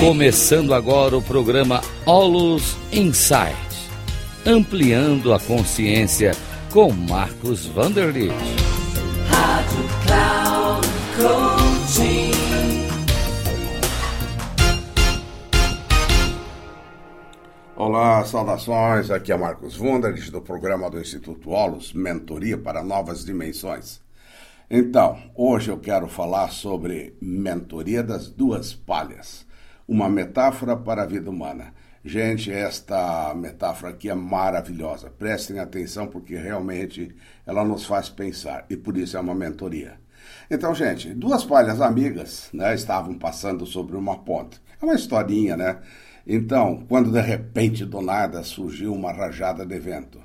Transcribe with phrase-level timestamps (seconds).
[0.00, 3.54] Começando agora o programa Olus Insight,
[4.46, 6.32] ampliando a consciência
[6.72, 8.32] com Marcos Vanderlit.
[9.28, 12.30] Rádio Cloud Coaching.
[17.76, 19.10] Olá, saudações.
[19.10, 24.00] Aqui é Marcos Vanderlit do programa do Instituto Olus, Mentoria para Novas Dimensões.
[24.70, 29.49] Então, hoje eu quero falar sobre mentoria das duas palhas
[29.90, 31.74] uma metáfora para a vida humana.
[32.04, 35.10] Gente, esta metáfora aqui é maravilhosa.
[35.10, 37.12] Prestem atenção porque realmente
[37.44, 39.98] ela nos faz pensar e por isso é uma mentoria.
[40.48, 44.62] Então, gente, duas palhas amigas né, estavam passando sobre uma ponte.
[44.80, 45.78] É uma historinha, né?
[46.24, 50.22] Então, quando de repente do nada surgiu uma rajada de vento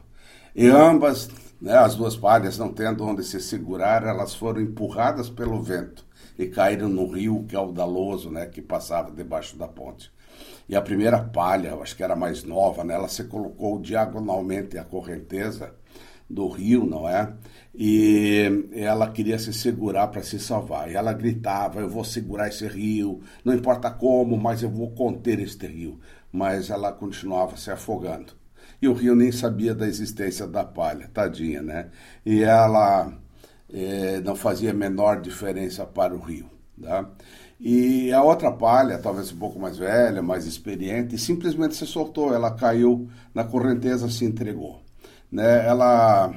[0.54, 1.28] e ambas,
[1.60, 6.05] né, as duas palhas não tendo onde se segurar, elas foram empurradas pelo vento
[6.38, 10.12] e caíram no rio caudaloso, né, que passava debaixo da ponte.
[10.68, 14.84] E a primeira palha, acho que era mais nova, né, ela se colocou diagonalmente à
[14.84, 15.74] correnteza
[16.30, 17.34] do rio, não é?
[17.74, 20.90] E ela queria se segurar para se salvar.
[20.90, 25.40] E ela gritava: Eu vou segurar esse rio, não importa como, mas eu vou conter
[25.40, 26.00] este rio.
[26.32, 28.34] Mas ela continuava se afogando.
[28.82, 31.90] E o rio nem sabia da existência da palha, tadinha, né?
[32.26, 33.14] E ela
[33.76, 36.50] é, não fazia menor diferença para o rio.
[36.82, 37.10] Tá?
[37.60, 42.52] E a outra palha, talvez um pouco mais velha, mais experiente, simplesmente se soltou, ela
[42.52, 44.82] caiu na correnteza, se entregou.
[45.30, 45.66] Né?
[45.66, 46.34] Ela,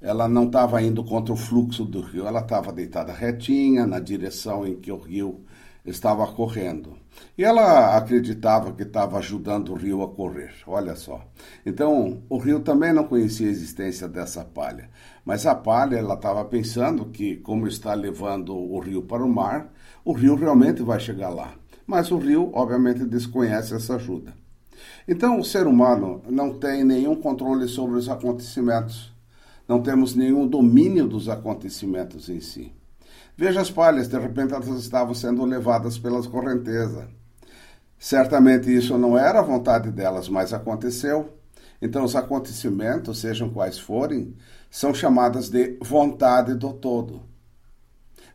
[0.00, 4.66] ela não estava indo contra o fluxo do rio, ela estava deitada retinha na direção
[4.66, 5.42] em que o rio
[5.84, 6.96] estava correndo.
[7.36, 11.20] E ela acreditava que estava ajudando o rio a correr, olha só.
[11.64, 14.88] Então, o rio também não conhecia a existência dessa palha.
[15.24, 19.72] Mas a palha, ela estava pensando que, como está levando o rio para o mar,
[20.04, 21.54] o rio realmente vai chegar lá.
[21.86, 24.34] Mas o rio, obviamente, desconhece essa ajuda.
[25.06, 29.12] Então, o ser humano não tem nenhum controle sobre os acontecimentos.
[29.68, 32.72] Não temos nenhum domínio dos acontecimentos em si.
[33.36, 37.06] Veja as palhas, de repente elas estavam sendo levadas pelas correntezas.
[37.98, 41.32] Certamente isso não era a vontade delas, mas aconteceu.
[41.82, 44.36] Então, os acontecimentos, sejam quais forem,
[44.70, 47.22] são chamadas de vontade do todo.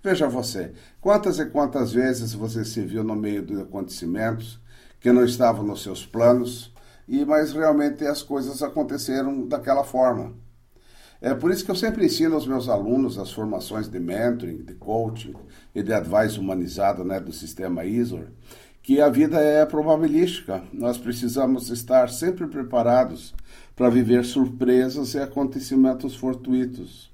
[0.04, 4.60] Veja você, quantas e quantas vezes você se viu no meio de acontecimentos
[5.00, 6.74] que não estavam nos seus planos,
[7.08, 10.34] e mas realmente as coisas aconteceram daquela forma.
[11.22, 14.74] É por isso que eu sempre ensino aos meus alunos as formações de mentoring, de
[14.76, 15.34] coaching
[15.76, 18.28] e de advice humanizado né, do sistema ISOR,
[18.82, 20.64] que a vida é probabilística.
[20.72, 23.36] Nós precisamos estar sempre preparados
[23.76, 27.12] para viver surpresas e acontecimentos fortuitos.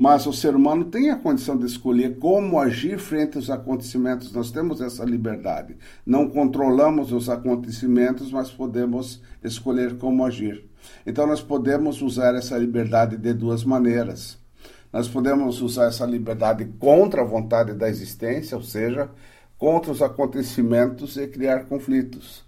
[0.00, 4.30] Mas o ser humano tem a condição de escolher como agir frente aos acontecimentos.
[4.30, 5.76] Nós temos essa liberdade.
[6.06, 10.64] Não controlamos os acontecimentos, mas podemos escolher como agir.
[11.04, 14.38] Então, nós podemos usar essa liberdade de duas maneiras.
[14.92, 19.10] Nós podemos usar essa liberdade contra a vontade da existência, ou seja,
[19.58, 22.47] contra os acontecimentos e criar conflitos.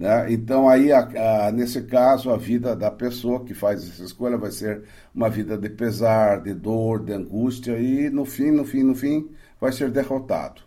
[0.00, 0.32] Né?
[0.32, 4.50] Então, aí, a, a, nesse caso, a vida da pessoa que faz essa escolha vai
[4.50, 4.84] ser
[5.14, 9.28] uma vida de pesar, de dor, de angústia, e no fim, no fim, no fim,
[9.60, 10.62] vai ser derrotado.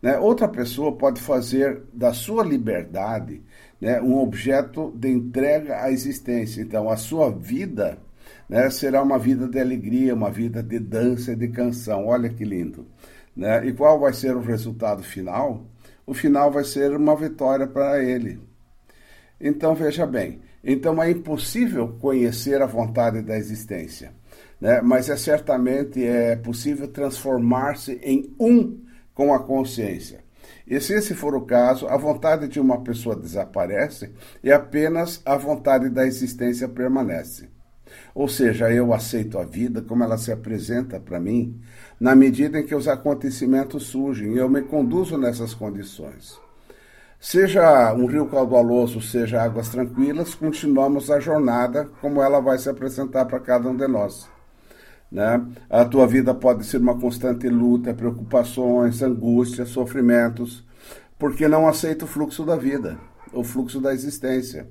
[0.00, 0.16] Né?
[0.18, 3.42] Outra pessoa pode fazer da sua liberdade
[3.80, 6.62] né, um objeto de entrega à existência.
[6.62, 7.98] Então, a sua vida
[8.48, 12.06] né, será uma vida de alegria, uma vida de dança e de canção.
[12.06, 12.86] Olha que lindo.
[13.34, 13.66] Né?
[13.66, 15.64] E qual vai ser o resultado final?
[16.06, 18.46] O final vai ser uma vitória para ele.
[19.40, 24.12] Então veja bem, então é impossível conhecer a vontade da existência,
[24.60, 24.80] né?
[24.80, 28.80] mas é certamente é possível transformar-se em um
[29.14, 30.20] com a consciência.
[30.66, 34.12] E se esse for o caso, a vontade de uma pessoa desaparece
[34.42, 37.48] e apenas a vontade da existência permanece.
[38.14, 41.60] Ou seja, eu aceito a vida como ela se apresenta para mim,
[41.98, 46.38] na medida em que os acontecimentos surgem e eu me conduzo nessas condições.
[47.20, 53.24] Seja um rio caudaloso, seja águas tranquilas, continuamos a jornada como ela vai se apresentar
[53.24, 54.28] para cada um de nós.
[55.10, 55.44] Né?
[55.68, 60.64] A tua vida pode ser uma constante luta, preocupações, angústias, sofrimentos,
[61.18, 62.96] porque não aceita o fluxo da vida,
[63.32, 64.68] o fluxo da existência.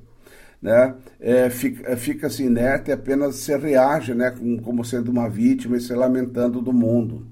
[0.62, 0.96] Né?
[1.20, 4.34] É, fica, fica-se inerte e apenas se reage né,
[4.64, 7.28] como sendo uma vítima e se lamentando do mundo.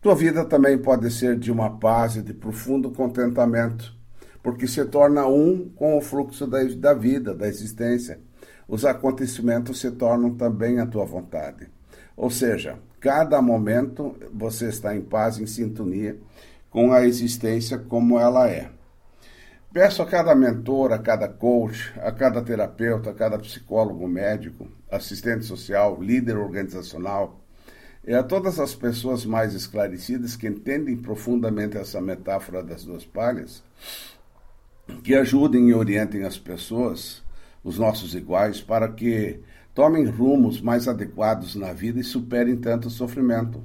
[0.00, 4.01] Tua vida também pode ser de uma paz e de profundo contentamento
[4.42, 8.18] porque se torna um com o fluxo da, da vida, da existência.
[8.66, 11.68] Os acontecimentos se tornam também a tua vontade.
[12.16, 16.18] Ou seja, cada momento você está em paz, em sintonia
[16.70, 18.70] com a existência como ela é.
[19.72, 25.44] Peço a cada mentor, a cada coach, a cada terapeuta, a cada psicólogo médico, assistente
[25.44, 27.40] social, líder organizacional,
[28.06, 33.62] e a todas as pessoas mais esclarecidas que entendem profundamente essa metáfora das duas palhas,
[35.02, 37.22] que ajudem e orientem as pessoas,
[37.62, 39.40] os nossos iguais, para que
[39.74, 43.62] tomem rumos mais adequados na vida e superem tanto sofrimento.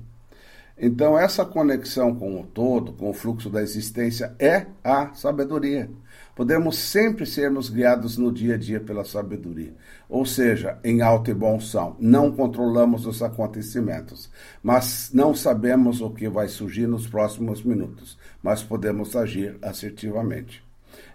[0.79, 5.89] Então, essa conexão com o todo, com o fluxo da existência, é a sabedoria.
[6.35, 9.73] Podemos sempre sermos guiados no dia a dia pela sabedoria,
[10.07, 11.95] ou seja, em alto e bom som.
[11.99, 14.29] Não controlamos os acontecimentos,
[14.61, 20.66] mas não sabemos o que vai surgir nos próximos minutos, mas podemos agir assertivamente.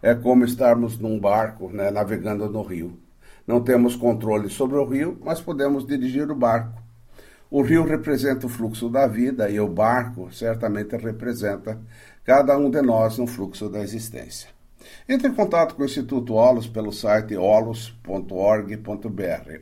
[0.03, 2.99] É como estarmos num barco né, navegando no rio.
[3.47, 6.83] Não temos controle sobre o rio, mas podemos dirigir o barco.
[7.51, 11.79] O rio representa o fluxo da vida e o barco certamente representa
[12.25, 14.49] cada um de nós no fluxo da existência.
[15.09, 18.01] Entre em contato com o Instituto Olos pelo site olos.org.br,